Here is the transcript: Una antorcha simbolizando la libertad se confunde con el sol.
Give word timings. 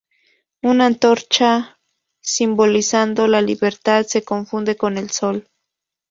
Una 0.63 0.87
antorcha 0.87 1.77
simbolizando 2.19 3.27
la 3.27 3.39
libertad 3.39 4.03
se 4.07 4.23
confunde 4.23 4.75
con 4.75 4.97
el 4.97 5.11
sol. 5.11 5.47